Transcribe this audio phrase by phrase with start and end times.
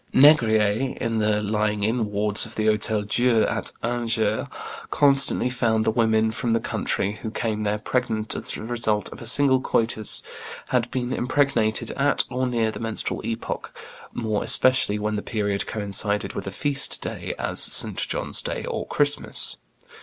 [0.15, 4.47] Négrier, in the lying in wards of the Hôtel Dieu at Angers,
[4.89, 9.11] constantly found that the women from the country who came there pregnant as the result
[9.11, 10.23] of a single coitus
[10.69, 13.77] had been impregnated at or near the menstrual epoch,
[14.11, 17.97] more especially when the period coincided with a feast day, as St.
[18.07, 19.57] John's Day or Christmas.